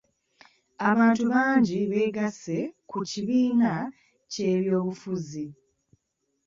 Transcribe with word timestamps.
Abantu 0.89 1.23
bangi 1.33 1.77
beegasse 1.91 2.57
ku 2.89 2.97
kibiina 3.09 3.73
ky'ebyobufuzi. 4.31 5.45